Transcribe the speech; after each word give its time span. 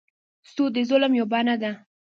سود 0.51 0.71
د 0.75 0.77
ظلم 0.89 1.11
یوه 1.19 1.29
بڼه 1.31 1.55
ده. 1.61 1.71